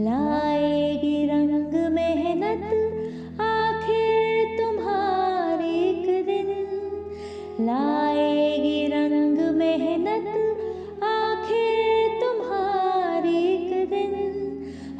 लाएगी 0.05 1.27
रंग 1.27 1.93
मेहनत, 1.93 2.65
आखिर 3.41 4.59
तुम्हारी 4.61 5.91
एक 5.91 6.27
दिन। 6.27 6.47
लाएगी 7.67 8.87
रंग 8.87 9.57
मेहनत, 9.57 10.27
आखिर 11.05 12.21
तुम्हारी 12.21 13.37
एक 13.37 13.91
दिन। 13.91 14.23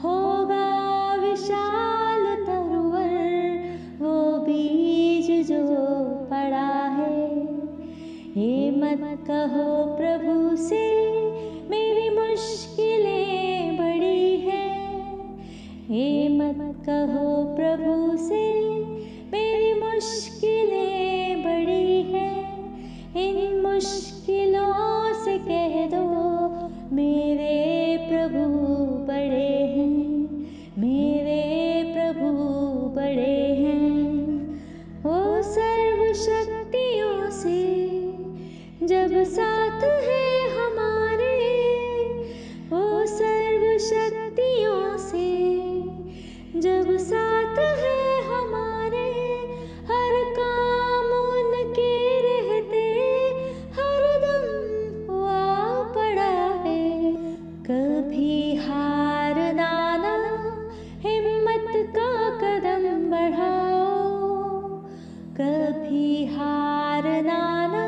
होगा 0.05 1.15
विशाल 1.15 2.37
तरुवर, 2.47 3.61
वो 4.01 4.39
बीज 4.39 5.49
जो 5.49 5.65
पड़ा 6.31 6.89
है। 6.89 7.43
ये 8.37 8.71
मत 8.71 9.25
कहो 9.31 9.97
प्रभु 9.97 10.57
से 10.57 11.04
कहो, 16.89 17.57
प्रभु 17.57 18.17
से, 18.17 18.75
मेरी 19.33 19.81
मुश्किलें 19.81 21.43
बड़ी 21.43 22.03
हैं। 22.03 22.55
इन 23.17 23.61
मुश्किलों 23.61 25.15
से 25.15 25.39
कह 25.39 25.87
दो, 25.87 26.05
मेरे 26.97 27.97
प्रभु 28.09 28.49
बड़े 29.07 29.67
हैं। 29.77 30.05
मेरे 30.79 31.83
प्रभु 31.95 32.31
बड़े 32.89 33.55
हैं। 33.55 34.51
ओ 35.07 35.43
सर्वशक्तियों 35.43 37.31
से, 37.31 37.75
जब 38.87 39.25
साथ 39.25 39.54
कभी 65.85 66.27
हार 66.27 67.03
नाना, 67.23 67.83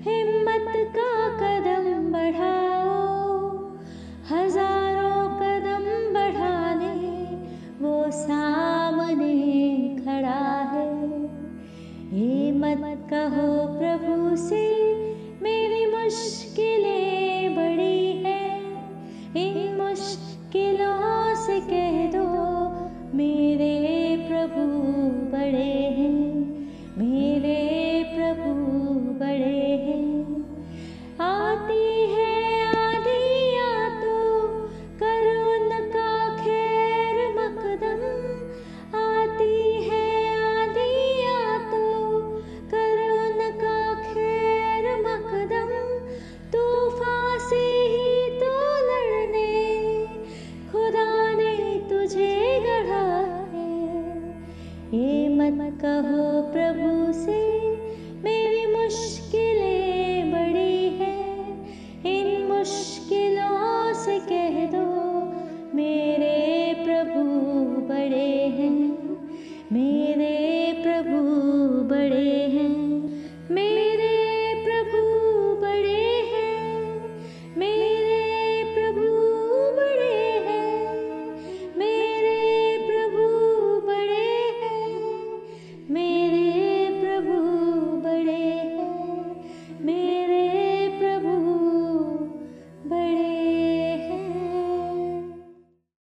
हिम्मत 0.00 0.92
का 0.96 1.12
कदम 1.40 2.12
बढ़ाओ। 2.12 3.48
हज़ारों 4.30 5.24
कदम 5.40 5.84
बढ़ाने, 6.14 6.94
वो 7.80 8.10
सामने 8.10 9.34
खड़ा 10.04 10.60
है। 10.72 10.86
ये 12.18 12.52
मत 12.52 13.06
कहो 13.10 13.48
प्रभु 13.78 14.36
से, 14.36 14.64
मेरी 15.42 15.86
मुश्किलें 15.86 17.56
बड़ी 17.56 18.12
हैं। 18.12 19.67
मत 55.50 55.78
कहो 55.84 56.42
प्रभु 56.52 57.12
से 57.12 57.67